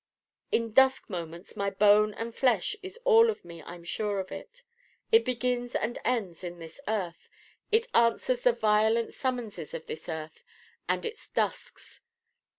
[0.51, 4.31] In dusk moments my bone and flesh is all of me I'm sure of.
[4.31, 7.29] It begins and ends in this earth.
[7.71, 10.43] It answers the violent summonses of this earth
[10.89, 12.01] and its dusks.